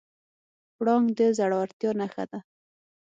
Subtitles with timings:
[0.75, 2.39] پړانګ د زړورتیا نښه ده.